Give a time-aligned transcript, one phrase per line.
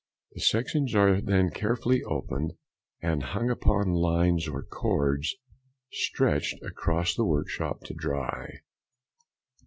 [0.31, 2.53] The sections are then carefully opened,
[3.03, 5.35] and hung upon lines or cords
[5.91, 8.61] stretched across the workshop to dry.